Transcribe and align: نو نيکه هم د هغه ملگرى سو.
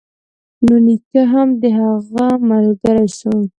نو 0.65 0.75
نيکه 0.85 1.21
هم 1.31 1.49
د 1.61 1.63
هغه 1.79 2.27
ملگرى 2.49 3.07
سو. 3.17 3.33